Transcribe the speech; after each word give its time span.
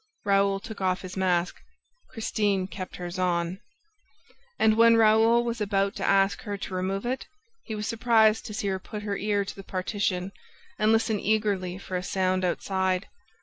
Raoul 0.25 0.59
took 0.59 0.81
off 0.81 1.03
his 1.03 1.15
mask. 1.15 1.57
Christine 2.09 2.65
kept 2.65 2.95
hers 2.95 3.19
on. 3.19 3.59
And, 4.57 4.75
when 4.75 4.97
Raoul 4.97 5.43
was 5.43 5.61
about 5.61 5.95
to 5.97 6.03
ask 6.03 6.41
her 6.41 6.57
to 6.57 6.73
remove 6.73 7.05
it, 7.05 7.27
he 7.65 7.75
was 7.75 7.87
surprised 7.87 8.47
to 8.47 8.53
see 8.55 8.67
her 8.69 8.79
put 8.79 9.03
her 9.03 9.15
ear 9.15 9.45
to 9.45 9.55
the 9.55 9.63
partition 9.63 10.31
and 10.79 10.91
listen 10.91 11.19
eagerly 11.19 11.77
for 11.77 11.97
a 11.97 12.01
sound 12.01 12.43
outside. 12.43 13.09